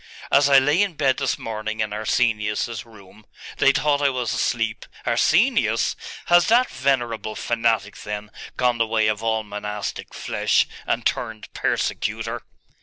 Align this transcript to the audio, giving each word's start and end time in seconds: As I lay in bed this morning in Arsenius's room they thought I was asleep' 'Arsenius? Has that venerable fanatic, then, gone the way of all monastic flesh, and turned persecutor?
As 0.31 0.49
I 0.49 0.57
lay 0.57 0.81
in 0.81 0.95
bed 0.95 1.17
this 1.17 1.37
morning 1.37 1.79
in 1.79 1.93
Arsenius's 1.93 2.87
room 2.87 3.23
they 3.57 3.71
thought 3.71 4.01
I 4.01 4.09
was 4.09 4.33
asleep' 4.33 4.87
'Arsenius? 5.05 5.95
Has 6.25 6.47
that 6.47 6.71
venerable 6.71 7.35
fanatic, 7.35 7.95
then, 7.97 8.31
gone 8.57 8.79
the 8.79 8.87
way 8.87 9.07
of 9.07 9.21
all 9.21 9.43
monastic 9.43 10.15
flesh, 10.15 10.65
and 10.87 11.05
turned 11.05 11.53
persecutor? 11.53 12.41